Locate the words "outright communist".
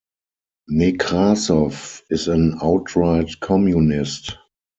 2.59-4.35